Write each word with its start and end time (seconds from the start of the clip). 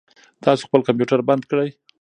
تاسو 0.43 0.61
خپل 0.67 0.79
کمپیوټر 0.87 1.19
بند 1.29 1.43
کړئ. 1.49 1.69